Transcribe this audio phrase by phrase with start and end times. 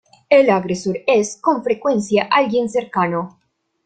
[0.29, 3.37] El agresor es, con frecuencia alguien cercano.